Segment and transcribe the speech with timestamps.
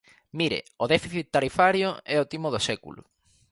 [0.39, 3.01] Mire, o déficit tarifario é o timo do século.